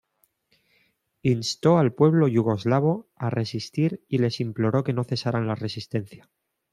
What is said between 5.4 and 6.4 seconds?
la resistencia.